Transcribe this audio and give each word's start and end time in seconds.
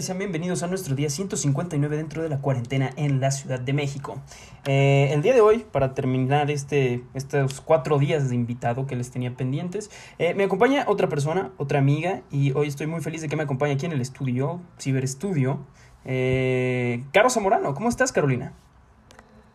Y 0.00 0.02
sean 0.02 0.16
bienvenidos 0.16 0.62
a 0.62 0.66
nuestro 0.66 0.94
día 0.94 1.10
159 1.10 1.94
dentro 1.94 2.22
de 2.22 2.30
la 2.30 2.38
cuarentena 2.38 2.88
en 2.96 3.20
la 3.20 3.30
Ciudad 3.30 3.60
de 3.60 3.74
México. 3.74 4.18
Eh, 4.64 5.10
el 5.12 5.20
día 5.20 5.34
de 5.34 5.42
hoy, 5.42 5.66
para 5.70 5.92
terminar 5.92 6.50
este, 6.50 7.04
estos 7.12 7.60
cuatro 7.60 7.98
días 7.98 8.30
de 8.30 8.34
invitado 8.34 8.86
que 8.86 8.96
les 8.96 9.10
tenía 9.10 9.36
pendientes, 9.36 9.90
eh, 10.18 10.32
me 10.32 10.44
acompaña 10.44 10.86
otra 10.88 11.10
persona, 11.10 11.50
otra 11.58 11.80
amiga, 11.80 12.22
y 12.30 12.52
hoy 12.52 12.68
estoy 12.68 12.86
muy 12.86 13.02
feliz 13.02 13.20
de 13.20 13.28
que 13.28 13.36
me 13.36 13.42
acompañe 13.42 13.74
aquí 13.74 13.84
en 13.84 13.92
el 13.92 14.00
estudio, 14.00 14.62
Ciberestudio, 14.80 15.66
eh, 16.06 17.04
Caro 17.12 17.28
Zamorano. 17.28 17.74
¿Cómo 17.74 17.90
estás, 17.90 18.10
Carolina? 18.10 18.54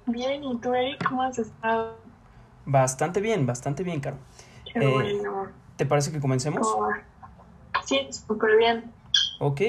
Bien, 0.05 0.43
¿y 0.43 0.57
tú, 0.57 0.75
Eric? 0.75 1.03
¿Cómo 1.09 1.23
has 1.23 1.39
estado? 1.39 1.97
Bastante 2.67 3.19
bien, 3.19 3.47
bastante 3.47 3.81
bien, 3.81 3.99
Caro. 3.99 4.17
Qué 4.71 4.85
bueno. 4.85 5.47
¿Te 5.75 5.87
parece 5.87 6.11
que 6.11 6.19
comencemos? 6.19 6.67
Sí, 7.85 8.07
súper 8.11 8.57
bien. 8.57 8.91
Ok. 9.39 9.61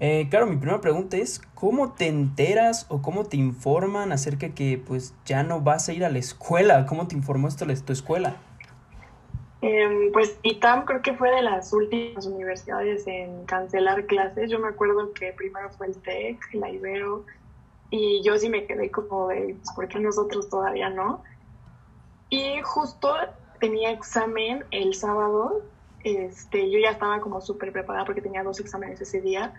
Eh, 0.00 0.28
claro, 0.30 0.46
mi 0.46 0.56
primera 0.56 0.80
pregunta 0.80 1.16
es, 1.16 1.40
¿cómo 1.54 1.92
te 1.92 2.06
enteras 2.06 2.86
o 2.88 3.02
cómo 3.02 3.24
te 3.24 3.36
informan 3.36 4.12
acerca 4.12 4.46
de 4.46 4.54
que 4.54 4.82
pues 4.84 5.14
ya 5.24 5.42
no 5.42 5.60
vas 5.60 5.88
a 5.88 5.92
ir 5.92 6.04
a 6.04 6.08
la 6.08 6.18
escuela? 6.18 6.86
¿Cómo 6.86 7.08
te 7.08 7.16
informó 7.16 7.48
esto 7.48 7.66
tu 7.84 7.92
escuela? 7.92 8.36
Eh, 9.60 10.10
pues 10.12 10.38
ITAM 10.44 10.84
creo 10.84 11.02
que 11.02 11.14
fue 11.14 11.30
de 11.32 11.42
las 11.42 11.72
últimas 11.72 12.26
universidades 12.26 13.08
en 13.08 13.44
cancelar 13.46 14.06
clases. 14.06 14.48
Yo 14.50 14.60
me 14.60 14.68
acuerdo 14.68 15.12
que 15.12 15.32
primero 15.32 15.68
fue 15.70 15.88
el 15.88 15.96
TEC, 15.96 16.38
la 16.52 16.70
Ibero, 16.70 17.24
y 17.90 18.22
yo 18.22 18.38
sí 18.38 18.48
me 18.48 18.66
quedé 18.66 18.92
como 18.92 19.28
de, 19.28 19.56
pues, 19.56 19.74
¿por 19.74 19.88
qué 19.88 19.98
nosotros 19.98 20.48
todavía 20.48 20.90
no? 20.90 21.24
Y 22.30 22.60
justo 22.62 23.16
tenía 23.58 23.90
examen 23.90 24.64
el 24.70 24.94
sábado 24.94 25.64
este, 26.04 26.70
yo 26.70 26.78
ya 26.78 26.90
estaba 26.90 27.20
como 27.20 27.40
súper 27.40 27.72
preparada 27.72 28.04
porque 28.04 28.20
tenía 28.20 28.42
dos 28.42 28.60
exámenes 28.60 29.00
ese 29.00 29.20
día, 29.20 29.52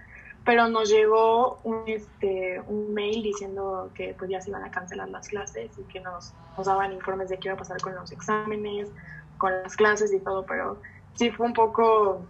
pero 0.46 0.68
nos 0.68 0.90
llegó 0.90 1.60
un, 1.64 1.84
este, 1.88 2.62
un 2.68 2.94
mail 2.94 3.22
diciendo 3.22 3.92
que 3.94 4.16
pues 4.18 4.30
ya 4.32 4.42
se 4.42 4.50
iban 4.50 4.64
a 4.64 4.72
cancelar 4.72 5.10
las 5.10 5.28
clases 5.28 5.78
y 5.78 5.84
que 5.84 6.00
nos, 6.00 6.34
nos 6.58 6.68
daban 6.68 6.94
informes 6.94 7.30
de 7.30 7.38
qué 7.38 7.50
iba 7.50 7.56
a 7.56 7.58
pasar 7.58 7.80
con 7.82 7.96
los 7.96 8.12
exámenes, 8.12 8.90
con 9.38 9.52
las 9.64 9.76
clases 9.76 10.14
y 10.14 10.20
todo, 10.20 10.46
pero 10.46 10.82
sí 11.16 11.32
fue 11.32 11.46
un 11.46 11.54
poco 11.54 12.26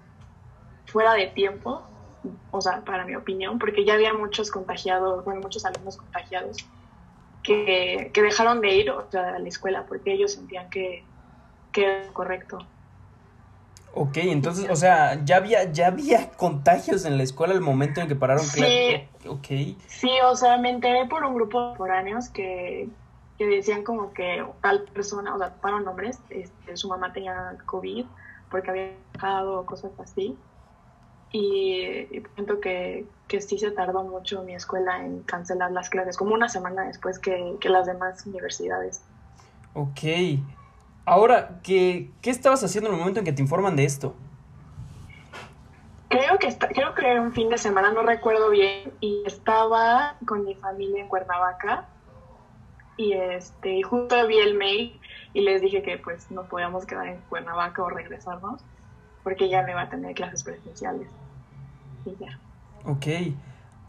fuera 0.85 1.13
de 1.13 1.27
tiempo, 1.27 1.81
o 2.51 2.61
sea, 2.61 2.83
para 2.83 3.05
mi 3.05 3.15
opinión, 3.15 3.59
porque 3.59 3.85
ya 3.85 3.93
había 3.93 4.13
muchos 4.13 4.51
contagiados, 4.51 5.23
bueno, 5.23 5.41
muchos 5.41 5.65
alumnos 5.65 5.97
contagiados 5.97 6.57
que, 7.43 8.11
que 8.13 8.21
dejaron 8.21 8.61
de 8.61 8.73
ir 8.73 8.91
o 8.91 9.09
sea, 9.09 9.35
a 9.35 9.39
la 9.39 9.47
escuela 9.47 9.85
porque 9.87 10.13
ellos 10.13 10.33
sentían 10.33 10.69
que, 10.69 11.03
que 11.71 11.85
era 11.85 12.13
correcto. 12.13 12.59
Ok, 13.93 14.17
entonces, 14.17 14.69
o 14.69 14.75
sea, 14.75 15.23
ya 15.25 15.37
había, 15.37 15.71
ya 15.71 15.87
había 15.87 16.29
contagios 16.31 17.05
en 17.05 17.17
la 17.17 17.23
escuela 17.23 17.53
al 17.53 17.61
momento 17.61 18.01
en 18.01 18.07
que 18.07 18.15
pararon 18.15 18.45
sí, 18.45 18.61
Okay. 19.27 19.77
Sí, 19.87 20.11
o 20.23 20.35
sea, 20.35 20.57
me 20.57 20.69
enteré 20.69 21.05
por 21.07 21.23
un 21.25 21.33
grupo 21.33 21.71
de 21.71 21.75
foráneos 21.75 22.29
que, 22.29 22.87
que 23.37 23.45
decían 23.45 23.83
como 23.83 24.13
que 24.13 24.45
tal 24.61 24.83
persona, 24.83 25.35
o 25.35 25.37
sea, 25.37 25.53
para 25.55 25.79
nombres, 25.79 26.19
este, 26.29 26.77
su 26.77 26.87
mamá 26.87 27.11
tenía 27.11 27.57
COVID 27.65 28.05
porque 28.49 28.69
había 28.69 28.91
dejado 29.13 29.65
cosas 29.65 29.91
así. 29.99 30.37
Y, 31.31 32.05
siento 32.35 32.59
que, 32.59 33.05
que 33.27 33.41
sí 33.41 33.59
se 33.59 33.71
tardó 33.71 34.03
mucho 34.03 34.43
mi 34.43 34.55
escuela 34.55 35.03
en 35.05 35.21
cancelar 35.23 35.71
las 35.71 35.89
clases, 35.89 36.17
como 36.17 36.33
una 36.33 36.49
semana 36.49 36.85
después 36.85 37.19
que, 37.19 37.55
que 37.59 37.69
las 37.69 37.85
demás 37.85 38.25
universidades. 38.25 39.01
Ok, 39.73 40.01
Ahora, 41.09 41.59
¿qué, 41.63 42.11
¿qué 42.21 42.29
estabas 42.29 42.63
haciendo 42.63 42.87
en 42.87 42.93
el 42.93 42.99
momento 42.99 43.19
en 43.19 43.25
que 43.25 43.33
te 43.33 43.41
informan 43.41 43.75
de 43.75 43.83
esto? 43.83 44.13
Creo 46.07 46.37
que, 46.37 46.45
está, 46.45 46.67
creo 46.67 46.93
que 46.93 47.01
era 47.01 47.19
un 47.19 47.33
fin 47.33 47.49
de 47.49 47.57
semana, 47.57 47.91
no 47.91 48.03
recuerdo 48.03 48.51
bien, 48.51 48.93
y 48.99 49.23
estaba 49.25 50.17
con 50.27 50.45
mi 50.45 50.53
familia 50.53 51.01
en 51.01 51.07
Cuernavaca 51.07 51.87
y 52.95 53.13
este 53.13 53.81
justo 53.81 54.27
vi 54.27 54.37
el 54.37 54.53
mail 54.53 55.01
y 55.33 55.41
les 55.41 55.63
dije 55.63 55.81
que 55.81 55.97
pues 55.97 56.29
no 56.29 56.43
podíamos 56.43 56.85
quedar 56.85 57.07
en 57.07 57.21
Cuernavaca 57.21 57.81
o 57.81 57.89
regresarnos 57.89 58.61
porque 59.23 59.49
ya 59.49 59.63
me 59.63 59.71
iba 59.71 59.81
a 59.81 59.89
tener 59.89 60.13
clases 60.13 60.43
presenciales 60.43 61.09
y 62.05 62.15
ya. 62.23 62.39
Ok. 62.85 63.33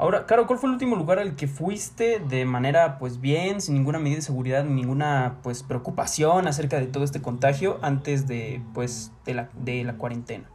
Ahora, 0.01 0.25
Caro, 0.25 0.47
¿cuál 0.47 0.59
fue 0.59 0.71
el 0.71 0.73
último 0.73 0.97
lugar 0.97 1.19
al 1.19 1.37
que 1.37 1.47
fuiste 1.47 2.21
de 2.21 2.47
manera 2.47 2.99
pues 2.99 3.21
bien, 3.21 3.61
sin 3.61 3.75
ninguna 3.75 3.99
medida 3.99 4.17
de 4.17 4.23
seguridad, 4.23 4.65
ninguna 4.65 5.37
pues 5.43 5.63
preocupación 5.63 6.49
acerca 6.49 6.81
de 6.81 6.87
todo 6.87 7.05
este 7.05 7.21
contagio 7.21 7.79
antes 7.83 8.27
de 8.27 8.63
pues 8.73 9.13
de 9.27 9.35
la, 9.35 9.51
de 9.53 9.85
la 9.85 9.99
cuarentena? 9.99 10.49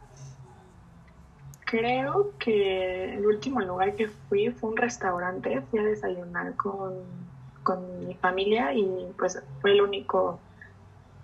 Creo 1.64 2.32
que 2.40 3.14
el 3.14 3.24
último 3.24 3.60
lugar 3.60 3.94
que 3.94 4.08
fui 4.08 4.50
fue 4.50 4.70
un 4.70 4.76
restaurante, 4.78 5.60
fui 5.70 5.78
a 5.78 5.84
desayunar 5.84 6.56
con, 6.56 6.94
con 7.62 8.04
mi 8.04 8.14
familia 8.14 8.74
y 8.74 9.12
pues 9.16 9.40
fue 9.60 9.74
el 9.74 9.80
único, 9.80 10.40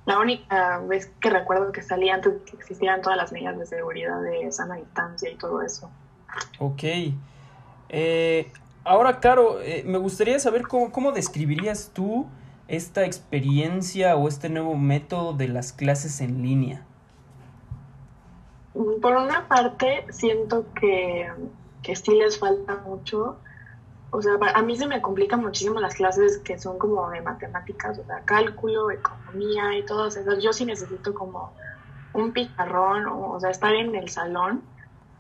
la 0.06 0.20
única 0.20 0.78
vez 0.78 1.10
que 1.20 1.28
recuerdo 1.28 1.72
que 1.72 1.82
salí 1.82 2.08
antes 2.08 2.34
de 2.34 2.44
que 2.44 2.56
existieran 2.56 3.02
todas 3.02 3.18
las 3.18 3.32
medidas 3.32 3.58
de 3.58 3.66
seguridad 3.66 4.22
de 4.22 4.52
sana 4.52 4.76
distancia 4.76 5.28
y 5.28 5.34
todo 5.34 5.60
eso. 5.60 5.90
Ok. 6.60 6.84
Eh, 7.92 8.50
ahora, 8.84 9.20
Caro, 9.20 9.60
eh, 9.60 9.84
me 9.86 9.98
gustaría 9.98 10.38
saber 10.38 10.62
cómo, 10.66 11.12
describirías 11.12 11.90
tú 11.92 12.26
esta 12.66 13.04
experiencia 13.04 14.16
o 14.16 14.26
este 14.28 14.48
nuevo 14.48 14.74
método 14.76 15.34
de 15.34 15.48
las 15.48 15.74
clases 15.74 16.22
en 16.22 16.42
línea. 16.42 16.84
Mm, 18.74 19.00
por 19.00 19.12
una 19.12 19.46
parte, 19.46 20.06
siento 20.08 20.64
que, 20.74 21.30
que 21.82 21.94
sí 21.94 22.12
les 22.14 22.38
falta 22.38 22.76
mucho. 22.86 23.36
O 24.10 24.20
sea, 24.22 24.32
a 24.54 24.62
mí 24.62 24.76
se 24.76 24.86
me 24.86 25.00
complican 25.00 25.40
muchísimo 25.40 25.80
las 25.80 25.94
clases 25.94 26.38
que 26.38 26.58
son 26.58 26.78
como 26.78 27.10
de 27.10 27.20
matemáticas, 27.20 27.98
o 27.98 28.04
sea, 28.04 28.20
cálculo, 28.24 28.90
economía 28.90 29.76
y 29.78 29.84
todas 29.84 30.16
esas. 30.16 30.42
Yo 30.42 30.52
sí 30.52 30.64
necesito 30.64 31.14
como 31.14 31.52
un 32.14 32.32
pizarrón, 32.32 33.06
o 33.06 33.38
sea, 33.40 33.50
estar 33.50 33.74
en 33.74 33.94
el 33.94 34.08
salón 34.08 34.62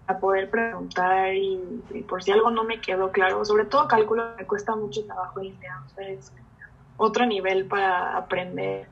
a 0.06 0.18
poder 0.18 0.50
preguntar 0.50 1.34
y, 1.34 1.58
por 2.08 2.22
si 2.22 2.32
algo 2.32 2.50
no 2.50 2.64
me 2.64 2.80
quedó 2.80 3.10
claro, 3.12 3.44
sobre 3.44 3.64
todo 3.64 3.86
cálculo 3.86 4.34
me 4.36 4.46
cuesta 4.46 4.74
mucho 4.74 5.04
trabajo 5.04 5.40
línea, 5.40 5.82
o 5.86 5.94
sea, 5.94 6.08
es 6.08 6.32
otro 6.96 7.26
nivel 7.26 7.66
para 7.66 8.16
aprender 8.16 8.88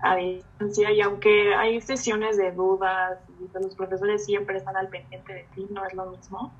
a 0.00 0.16
distancia 0.16 0.92
y 0.92 1.00
aunque 1.00 1.54
hay 1.54 1.80
sesiones 1.80 2.36
de 2.36 2.52
dudas 2.52 3.18
pues 3.52 3.64
los 3.64 3.74
profesores 3.74 4.24
siempre 4.24 4.56
están 4.56 4.76
al 4.76 4.88
pendiente 4.88 5.32
de 5.32 5.46
ti, 5.54 5.66
no 5.70 5.84
es 5.84 5.94
lo 5.94 6.06
mismo. 6.06 6.52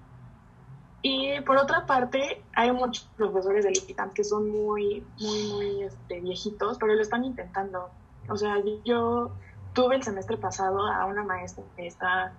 Y 1.02 1.40
por 1.42 1.56
otra 1.56 1.86
parte, 1.86 2.42
hay 2.54 2.72
muchos 2.72 3.08
profesores 3.16 3.64
de 3.64 3.70
ITAM 3.70 4.12
que 4.12 4.24
son 4.24 4.50
muy, 4.50 5.04
muy, 5.20 5.52
muy 5.52 5.82
este, 5.84 6.20
viejitos, 6.20 6.76
pero 6.78 6.94
lo 6.94 7.02
están 7.02 7.24
intentando. 7.24 7.88
O 8.28 8.36
sea, 8.36 8.56
yo 8.84 9.30
tuve 9.74 9.96
el 9.96 10.02
semestre 10.02 10.36
pasado 10.36 10.86
a 10.86 11.04
una 11.06 11.22
maestra 11.22 11.62
que 11.76 11.86
está 11.86 12.32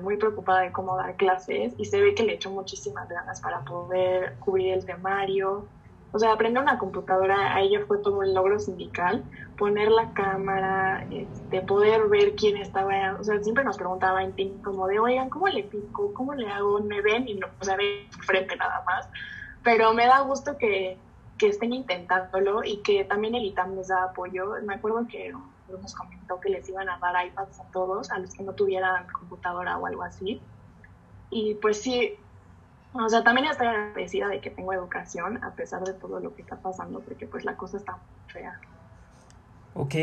muy 0.00 0.16
preocupada 0.16 0.60
de 0.60 0.72
cómo 0.72 0.96
dar 0.96 1.16
clases 1.16 1.74
y 1.78 1.84
se 1.84 2.00
ve 2.00 2.14
que 2.14 2.22
le 2.22 2.34
echó 2.34 2.50
muchísimas 2.50 3.08
ganas 3.08 3.40
para 3.40 3.60
poder 3.60 4.34
cubrir 4.40 4.74
el 4.74 4.84
temario. 4.84 5.66
O 6.12 6.18
sea, 6.18 6.32
aprender 6.32 6.62
una 6.62 6.78
computadora 6.78 7.54
a 7.54 7.60
ella 7.60 7.80
fue 7.86 7.98
todo 7.98 8.20
un 8.20 8.32
logro 8.32 8.58
sindical, 8.58 9.22
poner 9.58 9.90
la 9.90 10.12
cámara, 10.14 11.06
este, 11.10 11.60
poder 11.60 12.08
ver 12.08 12.34
quién 12.34 12.56
estaba, 12.56 13.16
o 13.20 13.24
sea, 13.24 13.42
siempre 13.42 13.62
nos 13.62 13.76
preguntaba 13.76 14.22
en 14.22 14.32
team 14.32 14.62
como 14.62 14.86
de, 14.86 14.98
oigan, 14.98 15.28
¿cómo 15.28 15.48
le 15.48 15.64
pico? 15.64 16.14
¿Cómo 16.14 16.34
le 16.34 16.48
hago? 16.48 16.80
Me 16.80 17.02
ven 17.02 17.28
y 17.28 17.34
no, 17.34 17.46
o 17.60 17.64
sea, 17.64 17.76
ven 17.76 18.10
frente 18.26 18.56
nada 18.56 18.82
más. 18.86 19.08
Pero 19.62 19.92
me 19.92 20.06
da 20.06 20.20
gusto 20.20 20.56
que, 20.56 20.96
que 21.36 21.48
estén 21.48 21.74
intentándolo 21.74 22.64
y 22.64 22.78
que 22.78 23.04
también 23.04 23.34
el 23.34 23.44
ITAM 23.44 23.76
les 23.76 23.88
da 23.88 24.04
apoyo. 24.04 24.54
Me 24.62 24.74
acuerdo 24.74 25.06
que 25.08 25.34
nos 25.76 25.94
comentó 25.94 26.40
que 26.40 26.48
les 26.48 26.68
iban 26.68 26.88
a 26.88 26.98
dar 26.98 27.26
iPads 27.26 27.60
a 27.60 27.64
todos, 27.64 28.10
a 28.10 28.18
los 28.18 28.32
que 28.32 28.42
no 28.42 28.52
tuvieran 28.52 29.06
computadora 29.08 29.76
o 29.78 29.86
algo 29.86 30.02
así. 30.02 30.40
Y 31.30 31.54
pues 31.56 31.80
sí, 31.82 32.14
o 32.94 33.08
sea, 33.08 33.22
también 33.22 33.46
estoy 33.46 33.66
agradecida 33.66 34.28
de 34.28 34.40
que 34.40 34.50
tengo 34.50 34.72
educación 34.72 35.42
a 35.44 35.52
pesar 35.52 35.84
de 35.84 35.92
todo 35.92 36.20
lo 36.20 36.34
que 36.34 36.42
está 36.42 36.56
pasando, 36.56 37.00
porque 37.00 37.26
pues 37.26 37.44
la 37.44 37.56
cosa 37.56 37.76
está 37.76 37.98
fea. 38.28 38.58
Ok. 39.74 39.94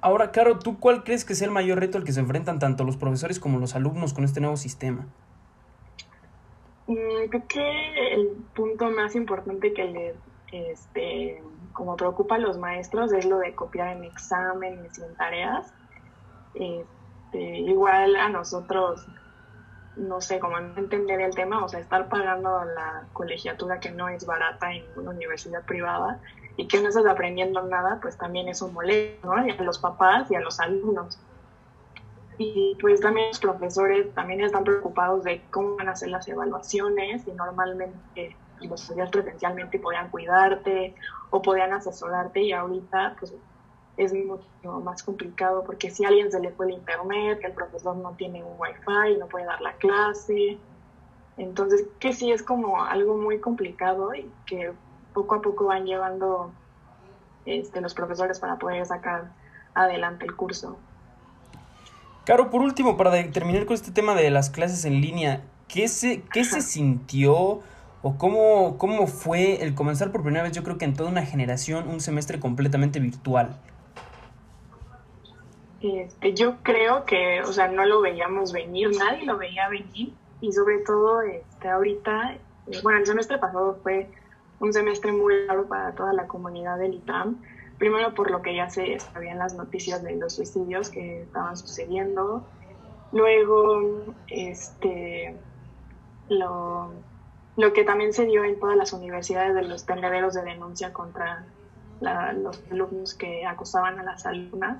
Ahora, 0.00 0.30
Caro, 0.30 0.58
¿tú 0.58 0.78
cuál 0.78 1.02
crees 1.02 1.24
que 1.24 1.32
es 1.32 1.42
el 1.42 1.50
mayor 1.50 1.80
reto 1.80 1.98
al 1.98 2.04
que 2.04 2.12
se 2.12 2.20
enfrentan 2.20 2.58
tanto 2.58 2.84
los 2.84 2.96
profesores 2.96 3.40
como 3.40 3.58
los 3.58 3.74
alumnos 3.74 4.12
con 4.12 4.24
este 4.24 4.40
nuevo 4.40 4.56
sistema? 4.56 5.06
Mm, 6.86 7.28
creo 7.30 7.48
que 7.48 8.14
el 8.14 8.28
punto 8.54 8.90
más 8.90 9.16
importante 9.16 9.72
que 9.72 9.84
le 9.84 10.14
este, 10.52 11.42
como 11.76 11.94
preocupa 11.94 12.36
a 12.36 12.38
los 12.38 12.56
maestros 12.56 13.12
es 13.12 13.26
lo 13.26 13.38
de 13.38 13.54
copiar 13.54 13.96
en 13.96 14.04
exámenes 14.04 14.98
y 14.98 15.02
en 15.02 15.14
tareas. 15.14 15.72
Este, 16.54 17.58
igual 17.58 18.16
a 18.16 18.30
nosotros, 18.30 19.06
no 19.96 20.22
sé, 20.22 20.40
como 20.40 20.56
entender 20.58 21.20
el 21.20 21.34
tema, 21.34 21.62
o 21.62 21.68
sea, 21.68 21.78
estar 21.78 22.08
pagando 22.08 22.64
la 22.64 23.04
colegiatura 23.12 23.78
que 23.78 23.90
no 23.90 24.08
es 24.08 24.24
barata 24.24 24.72
en 24.72 24.84
una 24.96 25.10
universidad 25.10 25.64
privada 25.64 26.18
y 26.56 26.66
que 26.66 26.80
no 26.80 26.88
estás 26.88 27.04
aprendiendo 27.04 27.62
nada, 27.62 27.98
pues 28.00 28.16
también 28.16 28.48
es 28.48 28.62
un 28.62 28.72
molesto, 28.72 29.34
¿no? 29.34 29.46
Y 29.46 29.50
a 29.50 29.62
los 29.62 29.78
papás 29.78 30.30
y 30.30 30.34
a 30.34 30.40
los 30.40 30.58
alumnos. 30.58 31.18
y 32.38 32.76
pues 32.80 33.00
también 33.00 33.28
los 33.28 33.38
profesores 33.38 34.12
también 34.14 34.40
están 34.42 34.64
preocupados 34.64 35.24
de 35.24 35.42
cómo 35.50 35.76
van 35.76 35.88
a 35.88 35.96
ser 35.96 36.10
las 36.10 36.28
evaluaciones 36.28 37.26
y 37.26 37.32
normalmente 37.32 38.36
los 38.60 38.82
estudias 38.82 39.10
presencialmente 39.10 39.78
podían 39.78 40.10
cuidarte 40.10 40.94
o 41.30 41.42
podían 41.42 41.72
asesorarte 41.72 42.42
y 42.42 42.52
ahorita 42.52 43.16
pues 43.18 43.34
es 43.96 44.12
mucho 44.12 44.44
más 44.82 45.02
complicado 45.02 45.64
porque 45.64 45.90
si 45.90 46.04
a 46.04 46.08
alguien 46.08 46.30
se 46.30 46.40
le 46.40 46.50
fue 46.50 46.66
el 46.66 46.72
internet, 46.72 47.40
el 47.42 47.52
profesor 47.52 47.96
no 47.96 48.12
tiene 48.12 48.42
un 48.42 48.54
wifi, 48.58 49.18
no 49.18 49.26
puede 49.26 49.46
dar 49.46 49.60
la 49.60 49.72
clase, 49.74 50.58
entonces 51.36 51.86
que 51.98 52.12
sí 52.12 52.32
es 52.32 52.42
como 52.42 52.82
algo 52.82 53.16
muy 53.16 53.40
complicado 53.40 54.14
y 54.14 54.30
que 54.46 54.72
poco 55.14 55.34
a 55.36 55.42
poco 55.42 55.66
van 55.66 55.86
llevando 55.86 56.50
este, 57.46 57.80
los 57.80 57.94
profesores 57.94 58.38
para 58.38 58.56
poder 58.56 58.84
sacar 58.84 59.30
adelante 59.74 60.26
el 60.26 60.36
curso. 60.36 60.76
Caro, 62.24 62.50
por 62.50 62.60
último, 62.60 62.96
para 62.96 63.12
terminar 63.30 63.66
con 63.66 63.74
este 63.74 63.92
tema 63.92 64.14
de 64.14 64.30
las 64.30 64.50
clases 64.50 64.84
en 64.84 65.00
línea, 65.00 65.44
¿qué 65.68 65.86
se, 65.86 66.22
qué 66.22 66.44
se 66.44 66.60
sintió 66.60 67.60
o 68.06 68.16
cómo, 68.18 68.78
cómo 68.78 69.08
fue 69.08 69.64
el 69.64 69.74
comenzar 69.74 70.12
por 70.12 70.22
primera 70.22 70.44
vez, 70.44 70.52
yo 70.52 70.62
creo 70.62 70.78
que 70.78 70.84
en 70.84 70.94
toda 70.94 71.10
una 71.10 71.26
generación, 71.26 71.88
un 71.88 71.98
semestre 71.98 72.38
completamente 72.38 73.00
virtual? 73.00 73.58
Este, 75.80 76.32
yo 76.32 76.58
creo 76.62 77.04
que, 77.04 77.40
o 77.42 77.52
sea, 77.52 77.66
no 77.66 77.84
lo 77.84 78.00
veíamos 78.00 78.52
venir, 78.52 78.90
nadie 78.96 79.26
lo 79.26 79.36
veía 79.38 79.68
venir. 79.68 80.12
Y 80.40 80.52
sobre 80.52 80.78
todo 80.78 81.20
este, 81.22 81.68
ahorita, 81.68 82.34
eh, 82.34 82.78
bueno, 82.84 83.00
el 83.00 83.06
semestre 83.06 83.38
pasado 83.38 83.80
fue 83.82 84.08
un 84.60 84.72
semestre 84.72 85.10
muy 85.10 85.44
raro 85.48 85.66
para 85.66 85.92
toda 85.96 86.12
la 86.12 86.28
comunidad 86.28 86.78
del 86.78 86.94
ITAM. 86.94 87.42
Primero 87.76 88.14
por 88.14 88.30
lo 88.30 88.40
que 88.40 88.54
ya 88.54 88.70
se 88.70 89.00
sabían 89.00 89.38
las 89.38 89.54
noticias 89.54 90.04
de 90.04 90.14
los 90.14 90.34
suicidios 90.34 90.90
que 90.90 91.22
estaban 91.22 91.56
sucediendo, 91.56 92.46
luego 93.10 94.14
este, 94.28 95.34
lo, 96.28 96.92
lo 97.56 97.72
que 97.72 97.84
también 97.84 98.12
se 98.12 98.26
dio 98.26 98.44
en 98.44 98.58
todas 98.58 98.76
las 98.76 98.92
universidades 98.92 99.54
de 99.54 99.62
los 99.62 99.86
tendederos 99.86 100.34
de 100.34 100.42
denuncia 100.42 100.92
contra 100.92 101.46
los 102.00 102.62
alumnos 102.70 103.14
que 103.14 103.46
acosaban 103.46 103.98
a 103.98 104.02
las 104.02 104.26
alumnas. 104.26 104.78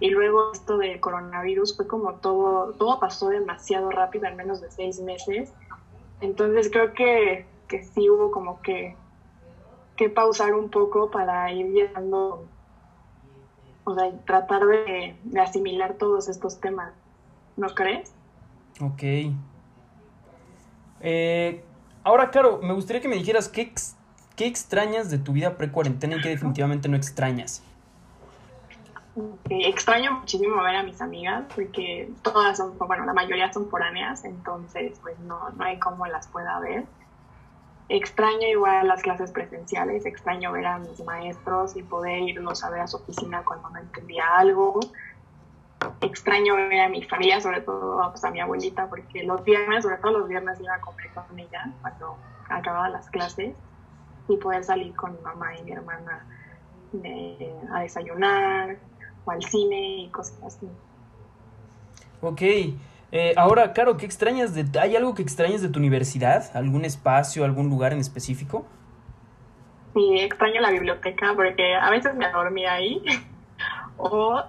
Y 0.00 0.10
luego 0.10 0.52
esto 0.52 0.78
del 0.78 1.00
coronavirus 1.00 1.76
fue 1.76 1.86
como 1.86 2.14
todo, 2.14 2.72
todo 2.74 3.00
pasó 3.00 3.28
demasiado 3.28 3.90
rápido 3.90 4.26
en 4.26 4.36
menos 4.36 4.60
de 4.60 4.70
seis 4.70 5.00
meses. 5.00 5.52
Entonces 6.20 6.70
creo 6.70 6.92
que, 6.92 7.46
que 7.68 7.82
sí 7.82 8.08
hubo 8.08 8.30
como 8.30 8.60
que 8.62 8.96
que 9.96 10.10
pausar 10.10 10.54
un 10.54 10.68
poco 10.68 11.10
para 11.10 11.50
ir 11.52 11.72
llegando, 11.72 12.46
o 13.84 13.94
sea, 13.94 14.12
tratar 14.24 14.66
de, 14.66 15.16
asimilar 15.40 15.94
todos 15.94 16.28
estos 16.28 16.60
temas, 16.60 16.92
¿no 17.56 17.68
crees? 17.68 18.12
Ok. 18.80 19.02
Eh, 21.00 21.64
ahora, 22.06 22.30
Caro, 22.30 22.60
me 22.62 22.72
gustaría 22.72 23.02
que 23.02 23.08
me 23.08 23.16
dijeras 23.16 23.48
qué, 23.48 23.72
qué 24.36 24.46
extrañas 24.46 25.10
de 25.10 25.18
tu 25.18 25.32
vida 25.32 25.56
pre-cuarentena 25.56 26.16
y 26.16 26.20
qué 26.20 26.30
definitivamente 26.30 26.88
no 26.88 26.96
extrañas. 26.96 27.62
extraño 29.50 30.12
muchísimo 30.12 30.62
ver 30.62 30.76
a 30.76 30.82
mis 30.82 31.00
amigas 31.00 31.44
porque 31.54 32.08
todas 32.22 32.56
son, 32.56 32.78
bueno, 32.78 33.04
la 33.04 33.12
mayoría 33.12 33.52
son 33.52 33.68
foráneas, 33.68 34.24
entonces 34.24 34.98
pues 35.02 35.18
no, 35.20 35.50
no 35.50 35.64
hay 35.64 35.78
cómo 35.78 36.06
las 36.06 36.28
pueda 36.28 36.60
ver 36.60 36.84
extraño 37.88 38.48
igual 38.48 38.88
las 38.88 39.02
clases 39.02 39.30
presenciales, 39.30 40.06
extraño 40.06 40.52
ver 40.52 40.66
a 40.66 40.78
mis 40.78 41.02
maestros 41.04 41.76
y 41.76 41.82
poder 41.82 42.22
irlos 42.22 42.64
a 42.64 42.70
ver 42.70 42.80
a 42.80 42.86
su 42.86 42.96
oficina 42.96 43.42
cuando 43.44 43.70
no 43.70 43.78
entendía 43.78 44.24
algo. 44.36 44.80
Extraño 46.06 46.56
ver 46.56 46.80
a 46.80 46.88
mi 46.88 47.02
familia, 47.02 47.40
sobre 47.40 47.60
todo 47.60 48.10
pues, 48.10 48.24
a 48.24 48.30
mi 48.30 48.40
abuelita, 48.40 48.88
porque 48.88 49.22
los 49.24 49.44
viernes, 49.44 49.82
sobre 49.82 49.96
todo 49.98 50.18
los 50.18 50.28
viernes, 50.28 50.60
iba 50.60 50.74
a 50.74 50.80
comer 50.80 51.10
con 51.14 51.38
ella 51.38 51.72
cuando 51.80 52.16
acababa 52.48 52.88
las 52.88 53.08
clases 53.10 53.54
y 54.28 54.36
poder 54.36 54.64
salir 54.64 54.94
con 54.94 55.12
mi 55.12 55.20
mamá 55.20 55.56
y 55.56 55.62
mi 55.62 55.72
hermana 55.72 56.26
a 57.72 57.80
desayunar 57.80 58.76
o 59.24 59.30
al 59.30 59.42
cine 59.42 59.98
y 59.98 60.08
cosas 60.08 60.42
así. 60.42 60.68
Ok. 62.20 62.42
Eh, 63.12 63.34
ahora, 63.36 63.72
Caro, 63.72 63.96
¿qué 63.96 64.06
extrañas 64.06 64.54
de, 64.54 64.66
¿hay 64.80 64.96
algo 64.96 65.14
que 65.14 65.22
extrañas 65.22 65.62
de 65.62 65.68
tu 65.68 65.78
universidad? 65.78 66.50
¿Algún 66.56 66.84
espacio, 66.84 67.44
algún 67.44 67.68
lugar 67.68 67.92
en 67.92 68.00
específico? 68.00 68.66
Sí, 69.94 70.18
extraño 70.18 70.60
la 70.60 70.70
biblioteca 70.70 71.32
porque 71.34 71.74
a 71.74 71.88
veces 71.90 72.14
me 72.14 72.30
dormía 72.30 72.74
ahí 72.74 73.02
o 73.96 74.42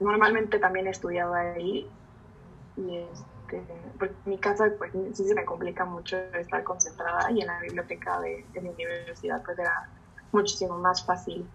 normalmente 0.00 0.58
también 0.58 0.86
he 0.86 0.90
estudiado 0.90 1.34
ahí 1.34 1.88
y 2.76 2.96
este, 2.96 3.62
porque 3.98 4.14
en 4.24 4.30
mi 4.30 4.38
casa 4.38 4.70
pues 4.78 4.92
sí 5.12 5.24
se 5.24 5.34
me 5.34 5.44
complica 5.44 5.84
mucho 5.84 6.16
estar 6.16 6.62
concentrada 6.64 7.30
y 7.30 7.40
en 7.40 7.46
la 7.46 7.60
biblioteca 7.60 8.20
de, 8.20 8.44
de 8.52 8.60
mi 8.60 8.70
universidad 8.70 9.42
pues 9.44 9.58
era 9.58 9.88
muchísimo 10.32 10.78
más 10.78 11.04
fácil 11.04 11.46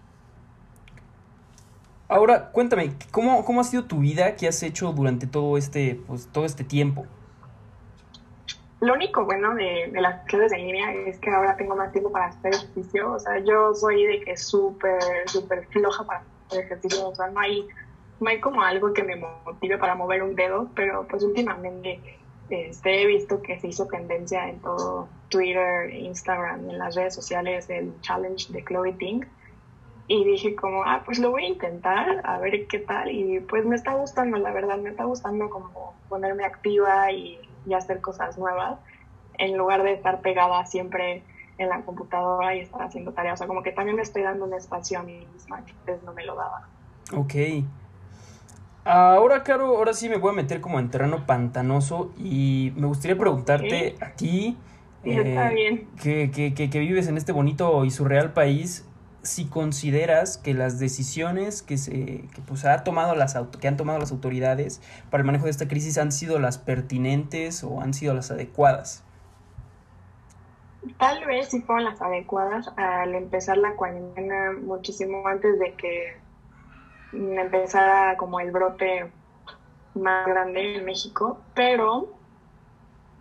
Ahora, 2.12 2.50
cuéntame, 2.52 2.96
¿cómo, 3.12 3.46
¿cómo 3.46 3.62
ha 3.62 3.64
sido 3.64 3.86
tu 3.86 4.00
vida? 4.00 4.36
¿Qué 4.36 4.48
has 4.48 4.64
hecho 4.64 4.92
durante 4.92 5.28
todo 5.28 5.58
este, 5.58 6.02
pues, 6.08 6.28
todo 6.32 6.44
este 6.44 6.64
tiempo? 6.64 7.06
Lo 8.82 8.94
único 8.94 9.26
bueno 9.26 9.54
de, 9.54 9.92
de, 9.94 10.02
las 10.02 10.26
clases 10.26 10.54
en 10.54 10.66
línea 10.66 10.92
es 10.92 11.20
que 11.20 11.30
ahora 11.30 11.56
tengo 11.56 11.76
más 11.76 11.92
tiempo 11.92 12.12
para 12.12 12.26
hacer 12.26 12.56
ejercicio. 12.56 13.12
O 13.12 13.20
sea, 13.20 13.38
yo 13.46 13.76
soy 13.76 14.08
de 14.08 14.22
que 14.22 14.36
súper, 14.36 15.00
súper 15.28 15.68
floja 15.68 16.04
para 16.04 16.24
hacer 16.48 16.66
ejercicio. 16.66 17.10
O 17.10 17.16
sea, 17.16 17.28
no 17.28 17.42
hay, 17.42 17.68
no 18.20 18.30
hay 18.30 18.40
como 18.40 18.62
algo 18.62 18.94
que 18.94 19.04
me 19.04 19.16
motive 19.16 19.78
para 19.78 19.96
mover 19.96 20.24
un 20.24 20.36
dedo, 20.36 20.70
pero 20.76 21.08
pues 21.08 21.24
últimamente 21.24 22.00
este, 22.50 23.02
he 23.02 23.06
visto 23.06 23.42
que 23.42 23.60
se 23.60 23.68
hizo 23.68 23.88
tendencia 23.88 24.50
en 24.50 24.60
todo 24.60 25.08
Twitter, 25.30 25.94
Instagram, 25.94 26.70
en 26.70 26.78
las 26.80 26.96
redes 26.96 27.14
sociales, 27.16 27.70
el 27.70 27.94
challenge 28.02 28.52
de 28.52 28.64
Chloe 28.64 28.94
Ting 28.94 29.24
y 30.10 30.24
dije 30.24 30.56
como, 30.56 30.84
ah, 30.84 31.04
pues 31.06 31.20
lo 31.20 31.30
voy 31.30 31.46
a 31.46 31.48
intentar, 31.50 32.22
a 32.24 32.40
ver 32.40 32.66
qué 32.66 32.80
tal. 32.80 33.12
Y 33.12 33.42
pues 33.42 33.64
me 33.64 33.76
está 33.76 33.94
gustando, 33.94 34.38
la 34.38 34.52
verdad, 34.52 34.80
me 34.80 34.90
está 34.90 35.04
gustando 35.04 35.52
como 35.52 35.94
ponerme 36.10 36.44
activa 36.44 37.12
y, 37.12 37.40
hacer 37.78 38.02
cosas 38.02 38.36
nuevas, 38.40 38.80
en 39.38 39.56
lugar 39.56 39.84
de 39.84 39.94
estar 39.94 40.22
pegada 40.22 40.66
siempre 40.66 41.22
en 41.60 41.70
la 41.70 41.84
computadora 41.84 42.56
y 42.56 42.62
estar 42.62 42.82
haciendo 42.82 43.14
tareas. 43.14 43.36
O 43.36 43.38
sea, 43.38 43.48
como 43.48 43.62
que 43.62 43.72
también 43.72 43.96
me 43.96 44.02
estoy 44.02 44.24
dando 44.24 44.46
un 44.46 44.56
espacio 44.56 44.98
a 44.98 45.04
mí 45.04 45.28
misma 45.32 45.64
que 45.64 45.74
antes 45.74 46.02
no 46.02 46.14
me 46.14 46.26
lo 46.26 46.34
daba. 46.34 46.68
Ok. 47.16 47.36
Ahora, 48.92 49.44
Caro, 49.44 49.78
ahora 49.78 49.94
sí 49.94 50.10
me 50.10 50.18
voy 50.18 50.32
a 50.32 50.34
meter 50.34 50.62
como 50.62 50.80
en 50.80 50.90
terreno 50.90 51.28
pantanoso 51.28 52.12
y 52.18 52.74
me 52.76 52.88
gustaría 52.88 53.16
preguntarte 53.16 53.96
a 54.02 54.14
ti, 54.14 54.58
eh. 55.04 55.86
Que, 56.02 56.32
que, 56.32 56.56
que, 56.56 56.72
que, 56.72 56.80
vives 56.80 57.08
en 57.08 57.16
este 57.16 57.32
bonito 57.32 57.86
y 57.86 57.92
surreal 57.92 58.34
país, 58.34 58.88
si 59.22 59.46
consideras 59.46 60.40
que 60.40 60.56
las 60.56 60.80
decisiones 60.80 61.62
que 61.62 61.78
se 61.78 61.92
que 61.94 62.42
pues 62.48 62.66
ha 62.66 62.84
tomado 62.84 63.14
las 63.14 63.38
que 63.62 63.68
han 63.68 63.78
tomado 63.78 64.00
las 64.00 64.12
autoridades 64.12 64.82
para 65.12 65.22
el 65.22 65.26
manejo 65.28 65.46
de 65.46 65.52
esta 65.52 65.68
crisis 65.68 66.00
han 66.00 66.12
sido 66.12 66.40
las 66.40 66.58
pertinentes 66.58 67.64
o 67.64 67.82
han 67.82 67.94
sido 67.94 68.16
las 68.16 68.32
adecuadas. 68.32 69.04
Tal 70.98 71.26
vez 71.26 71.50
sí 71.50 71.62
fueron 71.62 71.86
las 71.86 72.02
adecuadas 72.02 72.72
al 72.76 73.14
empezar 73.14 73.60
la 73.60 73.76
cuarentena 73.76 74.54
muchísimo 74.60 75.28
antes 75.28 75.60
de 75.60 75.74
que 75.74 76.18
empezara 77.14 78.18
como 78.18 78.40
el 78.40 78.52
brote 78.52 79.12
más 79.96 80.28
grande 80.28 80.76
en 80.76 80.86
México, 80.86 81.40
pero 81.54 82.20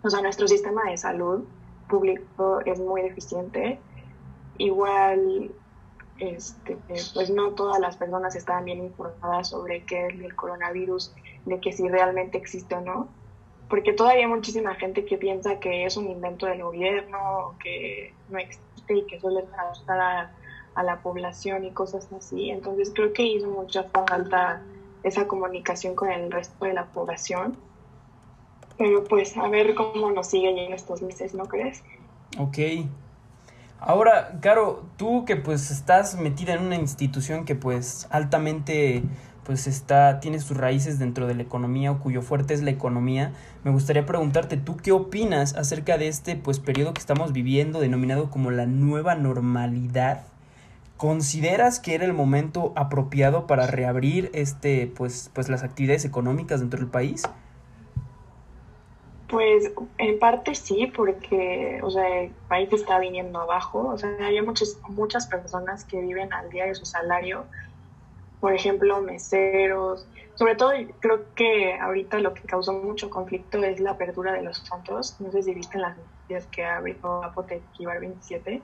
o 0.01 0.09
sea, 0.09 0.21
nuestro 0.21 0.47
sistema 0.47 0.83
de 0.89 0.97
salud 0.97 1.45
público 1.89 2.61
es 2.65 2.79
muy 2.79 3.01
deficiente. 3.01 3.79
Igual 4.57 5.51
este, 6.19 6.77
pues 7.13 7.29
no 7.29 7.51
todas 7.51 7.79
las 7.79 7.97
personas 7.97 8.35
estaban 8.35 8.65
bien 8.65 8.83
informadas 8.83 9.49
sobre 9.49 9.83
qué 9.83 10.07
es 10.07 10.19
el 10.19 10.35
coronavirus, 10.35 11.13
de 11.45 11.59
que 11.59 11.71
si 11.71 11.87
realmente 11.87 12.37
existe 12.37 12.75
o 12.75 12.81
no, 12.81 13.09
porque 13.69 13.93
todavía 13.93 14.25
hay 14.25 14.31
muchísima 14.31 14.75
gente 14.75 15.05
que 15.05 15.17
piensa 15.17 15.59
que 15.59 15.85
es 15.85 15.95
un 15.95 16.09
invento 16.09 16.45
del 16.45 16.63
gobierno, 16.63 17.55
que 17.61 18.13
no 18.29 18.39
existe 18.39 18.93
y 18.93 19.05
que 19.05 19.19
suele 19.19 19.43
asustar 19.57 19.99
a, 19.99 20.31
a 20.79 20.83
la 20.83 21.01
población 21.01 21.65
y 21.65 21.71
cosas 21.71 22.07
así. 22.17 22.49
Entonces 22.49 22.91
creo 22.95 23.11
que 23.11 23.23
hizo 23.23 23.49
mucha 23.49 23.83
falta 23.83 24.61
esa 25.03 25.27
comunicación 25.27 25.93
con 25.93 26.09
el 26.09 26.31
resto 26.31 26.65
de 26.65 26.73
la 26.73 26.85
población. 26.85 27.57
Pero 28.77 29.03
pues 29.03 29.35
a 29.35 29.49
ver 29.49 29.75
cómo 29.75 30.09
nos 30.11 30.27
sigue 30.27 30.49
en 30.49 30.71
estos 30.71 31.01
meses, 31.01 31.33
¿no 31.33 31.45
crees? 31.45 31.83
Ok, 32.37 32.57
Ahora, 33.81 34.39
Caro, 34.41 34.83
tú 34.97 35.23
que 35.23 35.37
pues 35.37 35.71
estás 35.71 36.19
metida 36.19 36.53
en 36.53 36.63
una 36.63 36.75
institución 36.75 37.45
que 37.45 37.55
pues 37.55 38.07
altamente 38.09 39.03
pues 39.45 39.67
está, 39.67 40.19
tiene 40.19 40.39
sus 40.39 40.57
raíces 40.57 40.99
dentro 40.99 41.27
de 41.27 41.33
la 41.33 41.43
economía 41.43 41.91
o 41.91 41.99
cuyo 41.99 42.21
fuerte 42.21 42.53
es 42.53 42.61
la 42.61 42.71
economía, 42.71 43.31
me 43.63 43.71
gustaría 43.71 44.05
preguntarte, 44.05 44.57
¿tú 44.57 44.75
qué 44.75 44.91
opinas 44.91 45.55
acerca 45.55 45.97
de 45.97 46.09
este 46.09 46.35
pues 46.35 46.59
periodo 46.59 46.93
que 46.93 46.99
estamos 46.99 47.31
viviendo 47.31 47.79
denominado 47.79 48.29
como 48.29 48.51
la 48.51 48.65
nueva 48.65 49.15
normalidad? 49.15 50.25
¿Consideras 50.99 51.79
que 51.79 51.95
era 51.95 52.03
el 52.03 52.11
momento 52.11 52.73
apropiado 52.75 53.47
para 53.47 53.65
reabrir 53.67 54.29
este, 54.33 54.91
pues, 54.97 55.31
pues 55.33 55.47
las 55.47 55.63
actividades 55.63 56.03
económicas 56.03 56.59
dentro 56.59 56.77
del 56.77 56.89
país? 56.89 57.23
Pues 59.29 59.71
en 59.97 60.19
parte 60.19 60.55
sí, 60.55 60.91
porque 60.93 61.79
o 61.83 61.89
sea, 61.89 62.23
el 62.23 62.31
país 62.49 62.67
está 62.73 62.99
viniendo 62.99 63.39
abajo. 63.39 63.87
O 63.87 63.97
sea, 63.97 64.13
hay 64.19 64.41
muchas, 64.41 64.77
muchas 64.89 65.25
personas 65.27 65.85
que 65.85 66.01
viven 66.01 66.33
al 66.33 66.49
día 66.49 66.65
de 66.65 66.75
su 66.75 66.83
salario. 66.83 67.45
Por 68.41 68.53
ejemplo, 68.53 69.01
meseros. 69.01 70.05
Sobre 70.35 70.55
todo, 70.55 70.71
creo 70.99 71.33
que 71.33 71.79
ahorita 71.79 72.19
lo 72.19 72.33
que 72.33 72.41
causó 72.41 72.73
mucho 72.73 73.09
conflicto 73.09 73.57
es 73.63 73.79
la 73.79 73.91
apertura 73.91 74.33
de 74.33 74.41
los 74.41 74.57
santos. 74.57 75.15
No 75.21 75.31
sé 75.31 75.43
si 75.43 75.53
viste 75.53 75.77
las 75.77 75.95
noticias 75.95 76.45
que 76.47 76.65
abrió 76.65 77.23
Apote 77.23 77.61
27 77.79 78.61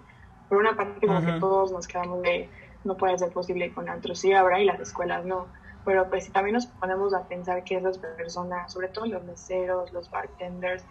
por 0.49 0.57
una 0.57 0.75
parte 0.75 1.07
como 1.07 1.25
que 1.25 1.39
todos 1.39 1.71
nos 1.71 1.87
quedamos 1.87 2.21
de 2.21 2.49
no 2.83 2.95
puede 2.97 3.17
ser 3.17 3.31
posible 3.31 3.73
con 3.73 3.89
antros 3.89 4.19
sí 4.19 4.33
habrá 4.33 4.59
y 4.59 4.65
las 4.65 4.79
escuelas 4.79 5.25
no 5.25 5.47
pero 5.83 6.09
pues 6.09 6.25
si 6.25 6.31
también 6.31 6.55
nos 6.55 6.65
ponemos 6.65 7.13
a 7.13 7.27
pensar 7.27 7.63
que 7.63 7.75
esas 7.77 7.97
personas 7.97 8.71
sobre 8.71 8.87
todo 8.89 9.05
los 9.05 9.23
meseros 9.23 9.91
los 9.93 10.09
bartenders 10.09 10.83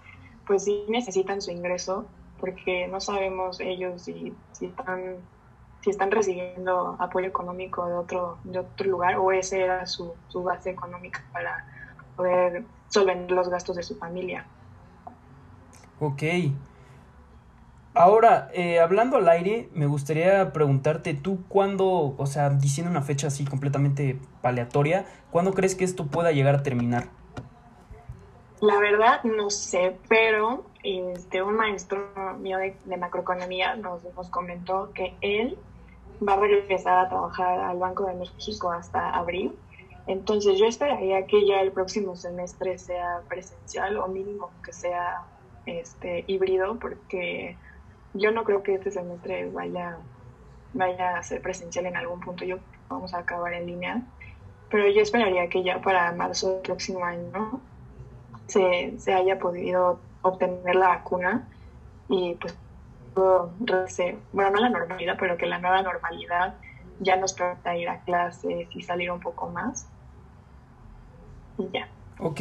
pues 0.46 0.64
sí 0.64 0.84
necesitan 0.88 1.40
su 1.40 1.50
ingreso 1.50 2.06
porque 2.40 2.88
no 2.88 3.00
sabemos 3.00 3.60
ellos 3.60 4.02
si, 4.02 4.34
si 4.52 4.66
están 4.66 5.16
si 5.82 5.90
están 5.90 6.10
recibiendo 6.10 6.96
apoyo 6.98 7.26
económico 7.26 7.86
de 7.86 7.94
otro 7.94 8.38
de 8.44 8.58
otro 8.58 8.90
lugar 8.90 9.16
o 9.16 9.32
ese 9.32 9.62
era 9.62 9.86
su, 9.86 10.14
su 10.28 10.42
base 10.42 10.70
económica 10.70 11.22
para 11.32 11.64
poder 12.16 12.64
solventar 12.88 13.32
los 13.32 13.48
gastos 13.48 13.76
de 13.76 13.82
su 13.82 13.96
familia. 13.96 14.46
Ok, 16.00 16.22
Ahora, 17.96 18.50
eh, 18.52 18.80
hablando 18.80 19.18
al 19.18 19.28
aire, 19.28 19.68
me 19.72 19.86
gustaría 19.86 20.52
preguntarte, 20.52 21.14
tú 21.14 21.44
cuándo, 21.46 22.16
o 22.18 22.26
sea, 22.26 22.50
diciendo 22.50 22.90
una 22.90 23.02
fecha 23.02 23.28
así 23.28 23.44
completamente 23.44 24.18
paleatoria, 24.42 25.06
¿cuándo 25.30 25.54
crees 25.54 25.76
que 25.76 25.84
esto 25.84 26.06
pueda 26.06 26.32
llegar 26.32 26.56
a 26.56 26.62
terminar? 26.64 27.04
La 28.60 28.80
verdad 28.80 29.22
no 29.22 29.48
sé, 29.48 29.96
pero 30.08 30.64
este, 30.82 31.40
un 31.42 31.54
maestro 31.54 32.08
mío 32.40 32.58
de, 32.58 32.96
macroeconomía 32.96 33.76
nos, 33.76 34.02
nos 34.16 34.28
comentó 34.28 34.90
que 34.92 35.14
él 35.20 35.56
va 36.26 36.32
a 36.34 36.40
regresar 36.40 36.98
a 36.98 37.08
trabajar 37.08 37.60
al 37.60 37.78
Banco 37.78 38.06
de 38.06 38.14
México 38.14 38.72
hasta 38.72 39.10
abril. 39.10 39.56
Entonces 40.08 40.58
yo 40.58 40.66
esperaría 40.66 41.26
que 41.26 41.46
ya 41.46 41.60
el 41.60 41.70
próximo 41.70 42.16
semestre 42.16 42.76
sea 42.76 43.20
presencial 43.28 43.98
o 43.98 44.08
mínimo 44.08 44.50
que 44.64 44.72
sea 44.72 45.22
este 45.66 46.24
híbrido 46.26 46.78
porque 46.78 47.56
yo 48.14 48.30
no 48.30 48.44
creo 48.44 48.62
que 48.62 48.74
este 48.74 48.90
semestre 48.90 49.50
vaya, 49.50 49.98
vaya 50.72 51.18
a 51.18 51.22
ser 51.22 51.42
presencial 51.42 51.86
en 51.86 51.96
algún 51.96 52.20
punto. 52.20 52.44
Yo 52.44 52.58
vamos 52.88 53.12
a 53.14 53.18
acabar 53.18 53.52
en 53.52 53.66
línea. 53.66 54.02
Pero 54.70 54.88
yo 54.88 55.02
esperaría 55.02 55.48
que 55.48 55.62
ya 55.62 55.80
para 55.80 56.10
marzo 56.12 56.54
del 56.54 56.62
próximo 56.62 57.04
año 57.04 57.60
se, 58.46 58.94
se 58.98 59.12
haya 59.12 59.38
podido 59.38 60.00
obtener 60.22 60.74
la 60.74 60.88
vacuna 60.88 61.46
y 62.08 62.34
pues 62.34 62.56
bueno, 64.32 64.50
no 64.50 64.60
la 64.60 64.68
normalidad, 64.70 65.16
pero 65.18 65.36
que 65.36 65.46
la 65.46 65.58
nueva 65.58 65.82
normalidad 65.82 66.54
ya 67.00 67.16
nos 67.16 67.32
permita 67.32 67.76
ir 67.76 67.88
a 67.88 68.00
clases 68.00 68.68
y 68.74 68.82
salir 68.82 69.10
un 69.10 69.20
poco 69.20 69.48
más. 69.48 69.86
Y 71.58 71.68
ya. 71.72 71.88
Ok. 72.18 72.40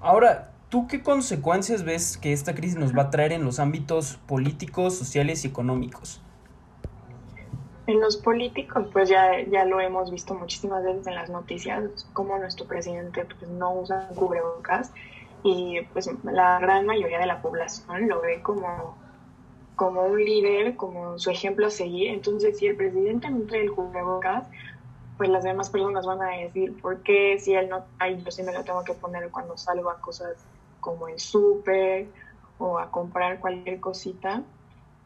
Ahora, 0.00 0.50
¿Tú 0.68 0.88
qué 0.88 1.00
consecuencias 1.00 1.84
ves 1.84 2.16
que 2.16 2.32
esta 2.32 2.56
crisis 2.56 2.76
nos 2.76 2.92
va 2.92 3.02
a 3.02 3.10
traer 3.10 3.30
en 3.30 3.44
los 3.44 3.60
ámbitos 3.60 4.16
políticos, 4.26 4.98
sociales 4.98 5.44
y 5.44 5.48
económicos? 5.48 6.20
En 7.86 8.00
los 8.00 8.16
políticos, 8.16 8.88
pues 8.92 9.08
ya, 9.08 9.44
ya 9.48 9.64
lo 9.64 9.80
hemos 9.80 10.10
visto 10.10 10.34
muchísimas 10.34 10.82
veces 10.82 11.06
en 11.06 11.14
las 11.14 11.30
noticias, 11.30 12.08
como 12.14 12.36
nuestro 12.38 12.66
presidente 12.66 13.24
pues, 13.38 13.48
no 13.48 13.74
usa 13.74 14.08
cubrebocas 14.16 14.90
y 15.44 15.82
pues 15.92 16.10
la 16.24 16.58
gran 16.58 16.84
mayoría 16.84 17.20
de 17.20 17.26
la 17.26 17.40
población 17.40 18.08
lo 18.08 18.20
ve 18.20 18.42
como, 18.42 18.96
como 19.76 20.02
un 20.02 20.18
líder, 20.18 20.74
como 20.74 21.16
su 21.20 21.30
ejemplo 21.30 21.68
a 21.68 21.70
seguir. 21.70 22.10
Entonces, 22.10 22.58
si 22.58 22.66
el 22.66 22.76
presidente 22.76 23.30
no 23.30 23.46
trae 23.46 23.62
el 23.62 23.70
cubrebocas, 23.70 24.48
pues 25.16 25.30
las 25.30 25.44
demás 25.44 25.70
personas 25.70 26.04
van 26.04 26.22
a 26.22 26.30
decir, 26.30 26.76
¿por 26.82 27.04
qué 27.04 27.38
si 27.38 27.54
él 27.54 27.68
no 27.68 27.84
trae, 27.98 28.20
yo 28.20 28.30
sí 28.32 28.42
me 28.42 28.52
lo 28.52 28.64
tengo 28.64 28.82
que 28.82 28.94
poner 28.94 29.30
cuando 29.30 29.56
salgo 29.56 29.90
a 29.90 30.00
cosas 30.00 30.44
como 30.86 31.08
el 31.08 31.18
súper 31.18 32.06
o 32.58 32.78
a 32.78 32.92
comprar 32.92 33.40
cualquier 33.40 33.80
cosita. 33.80 34.44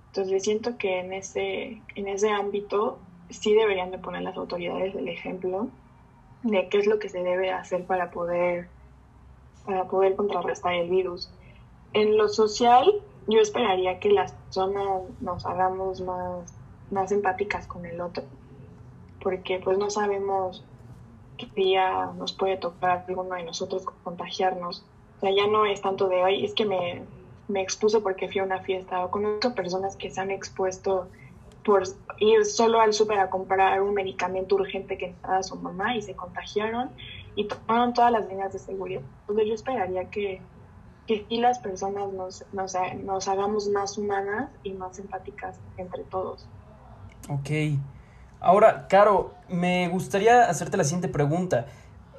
Entonces 0.08 0.42
siento 0.42 0.76
que 0.76 1.00
en 1.00 1.14
ese, 1.14 1.80
en 1.94 2.06
ese 2.06 2.28
ámbito 2.28 2.98
sí 3.30 3.54
deberían 3.54 3.90
de 3.90 3.96
poner 3.96 4.20
las 4.20 4.36
autoridades 4.36 4.94
el 4.94 5.08
ejemplo 5.08 5.68
de 6.42 6.68
qué 6.68 6.80
es 6.80 6.86
lo 6.86 6.98
que 6.98 7.08
se 7.08 7.22
debe 7.22 7.50
hacer 7.50 7.86
para 7.86 8.10
poder, 8.10 8.68
para 9.64 9.84
poder 9.86 10.16
contrarrestar 10.16 10.74
el 10.74 10.90
virus. 10.90 11.30
En 11.94 12.18
lo 12.18 12.28
social, 12.28 12.84
yo 13.26 13.40
esperaría 13.40 13.98
que 14.00 14.10
las 14.10 14.32
personas 14.32 15.04
nos 15.22 15.46
hagamos 15.46 16.02
más, 16.02 16.52
más 16.90 17.10
empáticas 17.10 17.66
con 17.66 17.86
el 17.86 18.02
otro, 18.02 18.24
porque 19.22 19.60
pues 19.64 19.78
no 19.78 19.88
sabemos 19.88 20.62
qué 21.38 21.46
día 21.54 22.12
nos 22.18 22.34
puede 22.34 22.58
tocar 22.58 23.04
alguno 23.08 23.34
de 23.34 23.44
nosotros 23.44 23.86
contagiarnos 24.04 24.84
o 25.20 25.26
sea, 25.26 25.34
ya 25.36 25.46
no 25.46 25.66
es 25.66 25.82
tanto 25.82 26.08
de, 26.08 26.22
hoy 26.22 26.46
es 26.46 26.54
que 26.54 26.64
me, 26.64 27.02
me 27.46 27.60
expuse 27.60 28.00
porque 28.00 28.28
fui 28.28 28.40
a 28.40 28.44
una 28.44 28.60
fiesta. 28.60 29.04
O 29.04 29.10
conozco 29.10 29.54
personas 29.54 29.96
que 29.96 30.10
se 30.10 30.18
han 30.18 30.30
expuesto 30.30 31.08
por 31.62 31.82
ir 32.20 32.46
solo 32.46 32.80
al 32.80 32.94
súper 32.94 33.18
a 33.18 33.28
comprar 33.28 33.82
un 33.82 33.92
medicamento 33.92 34.54
urgente 34.54 34.96
que 34.96 35.08
necesitaba 35.08 35.42
su 35.42 35.56
mamá 35.56 35.94
y 35.94 36.00
se 36.00 36.14
contagiaron 36.14 36.88
y 37.36 37.46
tomaron 37.48 37.92
todas 37.92 38.10
las 38.10 38.26
medidas 38.28 38.54
de 38.54 38.60
seguridad. 38.60 39.02
Entonces 39.20 39.46
yo 39.46 39.54
esperaría 39.54 40.06
que, 40.06 40.40
que 41.06 41.26
las 41.28 41.58
personas 41.58 42.10
nos, 42.14 42.46
nos, 42.54 42.74
nos 43.04 43.28
hagamos 43.28 43.68
más 43.68 43.98
humanas 43.98 44.48
y 44.62 44.72
más 44.72 44.98
empáticas 44.98 45.60
entre 45.76 46.04
todos. 46.04 46.46
Ok. 47.28 47.78
Ahora, 48.40 48.88
Caro, 48.88 49.34
me 49.50 49.88
gustaría 49.88 50.48
hacerte 50.48 50.78
la 50.78 50.84
siguiente 50.84 51.08
pregunta. 51.08 51.66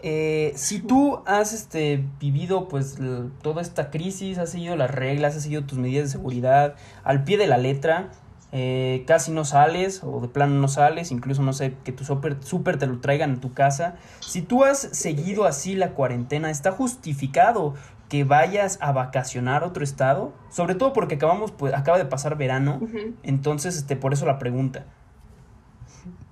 Eh, 0.03 0.53
si 0.55 0.79
tú 0.79 1.22
has 1.25 1.53
este, 1.53 2.03
vivido 2.20 2.67
pues 2.67 2.98
toda 3.41 3.62
esta 3.62 3.91
crisis, 3.91 4.39
has 4.39 4.50
seguido 4.50 4.75
las 4.75 4.89
reglas, 4.89 5.36
has 5.36 5.43
seguido 5.43 5.63
tus 5.65 5.77
medidas 5.77 6.05
de 6.05 6.12
seguridad 6.12 6.75
al 7.03 7.24
pie 7.24 7.38
de 7.38 7.48
la 7.48 7.58
letra, 7.58 8.10
eh, 8.51 9.03
casi 9.05 9.31
no 9.31 9.46
sales 9.46 10.01
o 10.03 10.20
de 10.20 10.27
plano 10.27 10.55
no 10.55 10.67
sales, 10.67 11.12
incluso 11.12 11.43
no 11.43 11.53
sé, 11.53 11.75
que 11.84 11.91
tu 11.91 12.03
súper 12.03 12.77
te 12.77 12.88
lo 12.88 13.00
traigan 13.00 13.36
a 13.36 13.39
tu 13.39 13.53
casa. 13.53 13.96
Si 14.20 14.41
tú 14.41 14.63
has 14.63 14.79
seguido 14.79 15.46
así 15.46 15.75
la 15.75 15.91
cuarentena, 15.91 16.50
¿está 16.50 16.72
justificado 16.72 17.75
que 18.10 18.24
vayas 18.24 18.79
a 18.81 18.91
vacacionar 18.91 19.63
a 19.63 19.67
otro 19.67 19.84
estado? 19.84 20.34
Sobre 20.50 20.75
todo 20.75 20.93
porque 20.93 21.15
acabamos, 21.15 21.51
pues, 21.51 21.74
acaba 21.74 21.98
de 21.98 22.05
pasar 22.05 22.38
verano, 22.38 22.81
entonces 23.24 23.77
este, 23.77 23.96
por 23.96 24.13
eso 24.13 24.25
la 24.25 24.39
pregunta. 24.39 24.86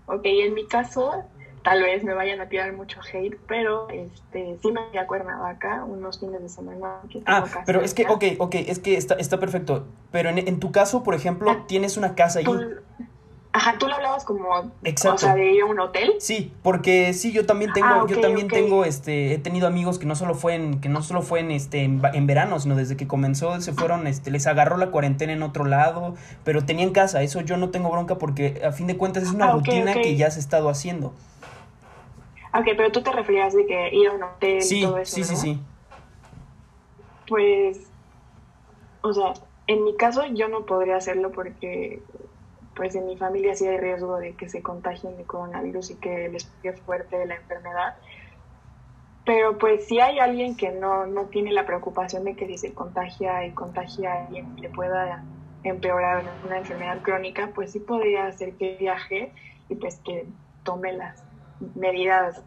Ok, 0.08 0.26
en 0.26 0.56
mi 0.56 0.66
caso, 0.66 1.24
tal 1.64 1.82
vez 1.82 2.04
me 2.04 2.14
vayan 2.14 2.42
a 2.42 2.50
tirar 2.50 2.74
mucho 2.74 3.00
hate, 3.02 3.38
pero 3.48 3.90
este 3.90 4.58
sí 4.62 4.72
me 4.72 4.82
voy 4.88 4.98
a 4.98 5.08
Cuernavaca 5.08 5.84
unos 5.84 6.20
fines 6.20 6.42
de 6.42 6.50
semana. 6.50 7.02
ah, 7.26 7.46
pero 7.66 7.82
es 7.82 7.94
que, 7.94 8.06
ok, 8.08 8.24
ok, 8.40 8.56
es 8.56 8.80
que 8.80 8.98
está, 8.98 9.16
está 9.16 9.40
perfecto. 9.40 9.88
Pero 10.12 10.30
en, 10.30 10.60
tu 10.60 10.72
caso, 10.72 11.04
por 11.04 11.16
ejemplo, 11.16 11.52
ah, 11.52 11.66
tienes 11.68 11.98
una 11.98 12.16
casa 12.16 12.40
ahí. 12.40 12.46
Ajá, 13.52 13.78
tú 13.80 13.88
lo 13.88 13.96
hablabas 13.96 14.26
como, 14.26 14.72
Exacto. 14.84 15.16
o 15.16 15.18
sea, 15.18 15.36
de 15.36 15.52
ir 15.52 15.64
a 15.64 15.66
un 15.66 15.80
hotel. 15.80 16.14
Sí, 16.20 16.54
porque 16.62 17.14
sí, 17.14 17.32
yo 17.32 17.46
también 17.46 17.74
tengo, 17.74 17.88
ah, 17.88 18.06
yo 18.08 18.20
también 18.22 18.48
tengo, 18.48 18.86
este, 18.86 19.34
he 19.34 19.38
tenido 19.40 19.68
amigos 19.68 19.98
que 19.98 20.06
no 20.06 20.16
solo 20.16 20.36
fue 20.36 20.56
en, 20.56 20.82
que 20.82 20.90
no 20.90 21.02
solo 21.02 21.22
fue 21.22 21.40
en, 21.40 21.52
este, 21.52 21.84
en, 21.84 22.28
verano, 22.28 22.60
sino 22.60 22.76
desde 22.76 22.96
que 22.96 23.08
comenzó 23.08 23.60
se 23.62 23.74
fueron, 23.74 24.08
este, 24.08 24.30
les 24.32 24.46
agarró 24.48 24.78
la 24.78 24.92
cuarentena 24.92 25.34
en 25.34 25.44
otro 25.44 25.66
lado, 25.66 26.16
pero 26.44 26.64
tenían 26.64 26.92
casa, 26.92 27.24
eso 27.24 27.42
yo 27.42 27.58
no 27.58 27.70
tengo 27.70 27.90
bronca 27.90 28.18
porque 28.18 28.62
a 28.64 28.72
fin 28.72 28.88
de 28.88 28.98
cuentas 28.98 29.24
es 29.24 29.32
una 29.32 29.48
ah, 29.48 29.52
rutina 29.54 29.94
que 29.94 30.16
ya 30.16 30.30
se 30.30 30.40
ha 30.40 30.42
estado 30.42 30.70
haciendo. 30.70 31.14
Ok, 32.54 32.66
pero 32.78 32.92
tú 32.92 33.02
te 33.02 33.12
referías 33.12 33.54
de 33.54 33.66
que 33.66 33.90
ir 33.94 34.10
a 34.10 34.14
un 34.14 34.24
hotel 34.24 34.60
y 34.70 34.82
todo 34.82 34.98
eso. 34.98 35.16
Sí, 35.16 35.24
sí, 35.24 35.36
sí. 35.36 35.60
Pues, 37.28 37.80
o 39.02 39.14
sea, 39.14 39.34
en 39.68 39.84
mi 39.84 39.96
caso 39.96 40.26
yo 40.34 40.48
no 40.48 40.66
podría 40.66 40.98
hacerlo 40.98 41.32
porque, 41.32 42.02
pues 42.80 42.96
en 42.96 43.08
mi 43.08 43.18
familia 43.18 43.54
sí 43.56 43.68
hay 43.68 43.78
riesgo 43.78 44.20
de 44.20 44.36
que 44.36 44.48
se 44.48 44.62
contagien 44.62 45.18
de 45.18 45.26
coronavirus 45.26 45.92
y 45.92 45.96
que 45.96 46.30
les 46.30 46.46
pegue 46.46 46.78
fuerte 46.78 47.26
la 47.26 47.36
enfermedad. 47.36 47.98
Pero 49.26 49.58
pues 49.58 49.86
si 49.86 50.00
hay 50.00 50.18
alguien 50.20 50.56
que 50.56 50.72
no, 50.72 51.06
no 51.06 51.26
tiene 51.26 51.52
la 51.52 51.66
preocupación 51.66 52.24
de 52.24 52.38
que 52.38 52.48
si 52.48 52.58
se 52.58 52.74
contagia 52.74 53.46
y 53.46 53.52
contagia 53.52 54.14
a 54.14 54.24
alguien 54.24 54.56
le 54.62 54.70
pueda 54.70 55.26
empeorar 55.66 56.24
una 56.46 56.60
enfermedad 56.60 57.02
crónica, 57.02 57.52
pues 57.54 57.74
sí 57.74 57.82
podría 57.82 58.28
hacer 58.28 58.54
que 58.54 58.78
viaje 58.78 59.34
y 59.68 59.76
pues 59.76 60.00
que 60.06 60.26
tome 60.64 60.94
las 60.94 61.22
medidas 61.76 62.42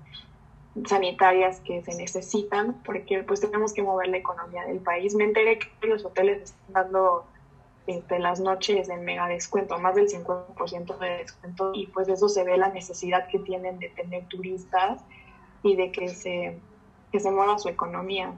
sanitarias 0.87 1.61
que 1.61 1.83
se 1.83 1.95
necesitan, 1.95 2.81
porque 2.85 3.23
pues 3.23 3.43
tenemos 3.43 3.75
que 3.75 3.83
mover 3.83 4.09
la 4.09 4.17
economía 4.17 4.65
del 4.65 4.79
país. 4.79 5.15
Me 5.15 5.25
enteré 5.25 5.59
que 5.59 5.87
los 5.87 6.07
hoteles 6.07 6.45
están 6.45 6.73
dando 6.73 7.27
este, 7.87 8.19
las 8.19 8.41
noches 8.41 8.89
en 8.89 9.05
mega 9.05 9.27
descuento, 9.27 9.79
más 9.79 9.95
del 9.95 10.09
50% 10.09 10.99
de 10.99 11.09
descuento, 11.19 11.73
y 11.75 11.87
pues 11.89 12.09
eso 12.09 12.29
se 12.29 12.45
ve 12.45 12.57
la 12.57 12.69
necesidad 12.69 13.27
que 13.29 13.39
tienen 13.41 13.79
de 13.79 13.89
tener 13.89 14.25
turistas 14.27 15.03
y 15.62 15.77
de 15.77 15.91
que 15.91 16.09
se, 16.09 16.59
que 17.11 17.21
se 17.21 17.31
mueva 17.31 17.59
su 17.59 17.69
economía. 17.69 18.33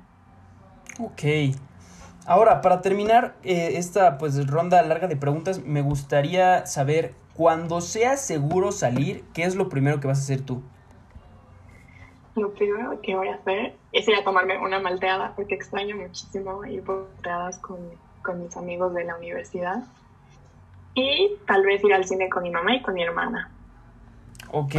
Ok. 0.98 1.22
Ahora, 2.26 2.62
para 2.62 2.80
terminar 2.80 3.34
eh, 3.42 3.72
esta 3.74 4.16
pues 4.16 4.46
ronda 4.46 4.82
larga 4.82 5.08
de 5.08 5.16
preguntas, 5.16 5.62
me 5.62 5.82
gustaría 5.82 6.64
saber, 6.64 7.14
cuando 7.34 7.82
sea 7.82 8.16
seguro 8.16 8.72
salir, 8.72 9.24
¿qué 9.34 9.44
es 9.44 9.56
lo 9.56 9.68
primero 9.68 10.00
que 10.00 10.06
vas 10.06 10.20
a 10.20 10.22
hacer 10.22 10.40
tú? 10.40 10.62
Lo 12.34 12.52
primero 12.54 13.00
que 13.02 13.14
voy 13.14 13.28
a 13.28 13.34
hacer 13.34 13.76
es 13.92 14.08
ir 14.08 14.14
a 14.14 14.24
tomarme 14.24 14.58
una 14.58 14.80
malteada, 14.80 15.34
porque 15.36 15.54
extraño 15.54 15.96
muchísimo 15.96 16.64
ir 16.64 16.82
por 16.82 17.08
malteadas 17.12 17.58
con, 17.58 17.78
con 18.24 18.42
mis 18.42 18.56
amigos 18.56 18.92
de 18.94 19.04
la 19.04 19.16
universidad. 19.16 19.84
Y 20.94 21.36
tal 21.46 21.64
vez 21.64 21.84
ir 21.84 21.94
al 21.94 22.04
cine 22.04 22.28
con 22.28 22.42
mi 22.42 22.50
mamá 22.50 22.74
y 22.74 22.82
con 22.82 22.94
mi 22.94 23.02
hermana. 23.02 23.50
Ok, 24.50 24.74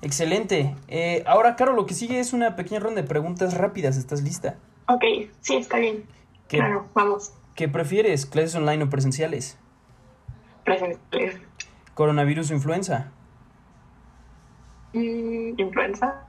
excelente. 0.00 0.74
Eh, 0.88 1.22
ahora, 1.26 1.56
Caro, 1.56 1.74
lo 1.74 1.84
que 1.84 1.94
sigue 1.94 2.20
es 2.20 2.32
una 2.32 2.56
pequeña 2.56 2.80
ronda 2.80 3.02
de 3.02 3.08
preguntas 3.08 3.56
rápidas. 3.58 3.96
¿Estás 3.96 4.22
lista? 4.22 4.56
Ok, 4.86 5.04
sí, 5.40 5.56
está 5.56 5.78
bien. 5.78 6.04
claro, 6.48 6.86
vamos. 6.94 7.32
¿Qué 7.54 7.68
prefieres, 7.68 8.24
clases 8.26 8.54
online 8.54 8.84
o 8.84 8.90
presenciales? 8.90 9.58
Presenciales. 10.64 11.40
¿Coronavirus 11.94 12.50
o 12.50 12.54
influenza? 12.54 13.10
Mm, 14.92 15.58
influenza. 15.58 16.26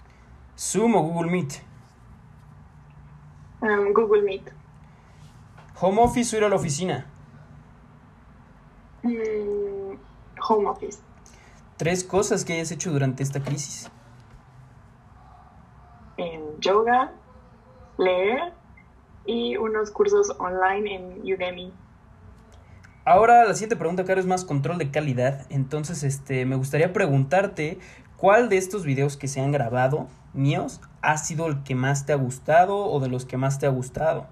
¿Zoom 0.58 0.96
o 0.96 1.02
Google 1.02 1.32
Meet? 1.32 1.54
Um, 3.62 3.94
Google 3.94 4.24
Meet. 4.24 4.61
¿Home 5.84 6.00
office 6.00 6.36
o 6.36 6.38
ir 6.38 6.46
a 6.46 6.50
la 6.50 6.58
oficina? 6.58 7.08
Mm, 9.02 9.96
home 10.48 10.68
office. 10.68 11.00
Tres 11.76 12.04
cosas 12.04 12.46
que 12.46 12.54
hayas 12.54 12.72
hecho 12.72 12.92
durante 12.92 13.24
esta 13.24 13.42
crisis. 13.42 13.90
En 16.18 16.60
yoga, 16.60 17.12
leer 17.98 18.54
y 19.26 19.58
unos 19.58 19.90
cursos 19.90 20.36
online 20.38 20.96
en 20.96 21.34
Udemy. 21.34 21.74
Ahora 23.04 23.46
la 23.46 23.56
siguiente 23.56 23.76
pregunta, 23.76 24.06
Caro, 24.06 24.20
es 24.20 24.28
más 24.28 24.46
control 24.46 24.78
de 24.78 24.92
calidad. 24.92 25.48
Entonces, 25.50 26.04
este, 26.04 26.46
me 26.46 26.58
gustaría 26.58 26.94
preguntarte 26.94 27.80
cuál 28.18 28.50
de 28.50 28.58
estos 28.58 28.86
videos 28.86 29.18
que 29.18 29.28
se 29.28 29.42
han 29.42 29.52
grabado 29.52 30.06
míos 30.34 30.80
ha 31.02 31.18
sido 31.18 31.48
el 31.48 31.64
que 31.64 31.74
más 31.74 32.06
te 32.06 32.14
ha 32.14 32.18
gustado 32.18 32.86
o 32.86 33.00
de 33.00 33.10
los 33.10 33.26
que 33.26 33.38
más 33.38 33.58
te 33.58 33.66
ha 33.66 33.70
gustado. 33.70 34.28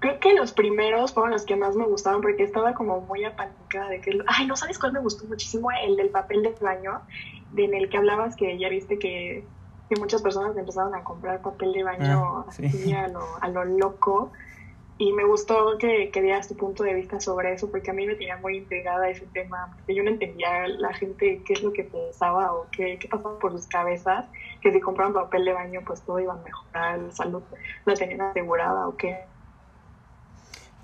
Creo 0.00 0.18
que 0.20 0.34
los 0.34 0.52
primeros 0.52 1.12
fueron 1.14 1.32
los 1.32 1.44
que 1.44 1.56
más 1.56 1.76
me 1.76 1.86
gustaron 1.86 2.22
porque 2.22 2.42
estaba 2.44 2.74
como 2.74 3.02
muy 3.02 3.24
apanicada 3.24 3.88
de 3.90 4.00
que, 4.00 4.18
ay, 4.28 4.46
no 4.46 4.56
sabes 4.56 4.78
cuál 4.78 4.92
me 4.94 5.00
gustó 5.00 5.26
muchísimo, 5.26 5.70
el 5.84 5.96
del 5.96 6.10
papel 6.10 6.42
de 6.42 6.56
baño, 6.60 7.02
de 7.50 7.64
en 7.64 7.74
el 7.74 7.90
que 7.90 7.98
hablabas 7.98 8.36
que 8.36 8.58
ya 8.58 8.68
viste 8.70 8.98
que, 8.98 9.52
que 9.90 9.96
muchas 10.00 10.22
personas 10.22 10.56
empezaron 10.56 10.94
a 10.94 11.04
comprar 11.04 11.42
papel 11.42 11.72
de 11.72 11.84
baño 11.84 12.40
Ah, 12.40 12.46
sí. 12.50 12.66
así 12.66 12.92
a 12.92 13.08
lo, 13.08 13.36
a 13.42 13.48
lo 13.48 13.64
loco. 13.64 14.32
Y 14.98 15.12
me 15.14 15.24
gustó 15.24 15.78
que, 15.78 16.10
que 16.12 16.22
dieras 16.22 16.48
tu 16.48 16.56
punto 16.56 16.84
de 16.84 16.94
vista 16.94 17.20
sobre 17.20 17.54
eso, 17.54 17.70
porque 17.70 17.90
a 17.90 17.94
mí 17.94 18.06
me 18.06 18.16
tenía 18.16 18.36
muy 18.38 18.58
intrigada 18.58 19.08
ese 19.10 19.26
tema, 19.28 19.70
porque 19.74 19.94
yo 19.94 20.02
no 20.02 20.10
entendía 20.10 20.68
la 20.68 20.92
gente 20.94 21.42
qué 21.46 21.54
es 21.54 21.62
lo 21.62 21.72
que 21.72 21.84
pensaba 21.84 22.52
o 22.54 22.68
qué, 22.70 22.98
qué 23.00 23.08
pasaba 23.08 23.38
por 23.38 23.52
sus 23.52 23.66
cabezas, 23.68 24.30
que 24.60 24.72
si 24.72 24.80
compraban 24.80 25.14
papel 25.14 25.46
de 25.46 25.54
baño 25.54 25.80
pues 25.86 26.04
todo 26.04 26.20
iba 26.20 26.34
a 26.34 26.42
mejorar, 26.42 26.98
la 27.00 27.12
salud 27.12 27.44
la 27.86 27.94
tenían 27.94 28.20
asegurada 28.22 28.88
o 28.88 28.96
qué. 28.96 29.29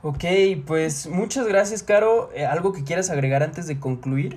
Ok, 0.07 0.25
pues 0.65 1.09
muchas 1.09 1.49
gracias, 1.49 1.83
Caro. 1.83 2.31
Eh, 2.33 2.47
¿Algo 2.47 2.73
que 2.73 2.85
quieras 2.85 3.11
agregar 3.11 3.43
antes 3.43 3.67
de 3.67 3.81
concluir? 3.81 4.37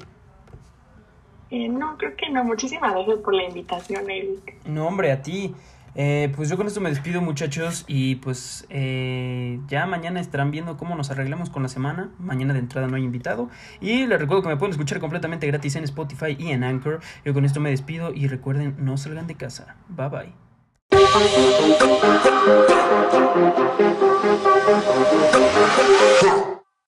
Eh, 1.52 1.70
no, 1.70 1.96
creo 2.00 2.16
que 2.16 2.28
no. 2.32 2.44
Muchísimas 2.44 2.92
gracias 2.92 3.20
por 3.20 3.36
la 3.36 3.44
invitación, 3.44 4.10
Eric. 4.10 4.66
No, 4.66 4.88
hombre, 4.88 5.12
a 5.12 5.22
ti. 5.22 5.54
Eh, 5.94 6.34
pues 6.36 6.50
yo 6.50 6.58
con 6.58 6.66
esto 6.66 6.82
me 6.82 6.90
despido, 6.90 7.22
muchachos, 7.22 7.86
y 7.88 8.16
pues 8.16 8.66
eh, 8.72 9.60
ya 9.68 9.86
mañana 9.86 10.20
estarán 10.20 10.50
viendo 10.50 10.76
cómo 10.76 10.96
nos 10.96 11.12
arreglamos 11.12 11.52
con 11.52 11.62
la 11.62 11.70
semana. 11.70 12.10
Mañana 12.18 12.54
de 12.54 12.62
entrada 12.62 12.88
no 12.88 12.96
hay 12.96 13.04
invitado. 13.04 13.50
Y 13.80 14.08
les 14.08 14.20
recuerdo 14.20 14.42
que 14.42 14.50
me 14.50 14.58
pueden 14.58 14.72
escuchar 14.72 15.00
completamente 15.00 15.46
gratis 15.46 15.76
en 15.76 15.84
Spotify 15.84 16.36
y 16.36 16.50
en 16.50 16.64
Anchor. 16.64 17.00
Yo 17.24 17.36
con 17.36 17.46
esto 17.46 17.60
me 17.60 17.70
despido 17.70 18.12
y 18.12 18.26
recuerden, 18.26 18.74
no 18.80 18.98
salgan 18.98 19.28
de 19.28 19.36
casa. 19.36 19.76
Bye 19.88 20.10
bye. 20.10 20.49
Huh. 21.12 21.70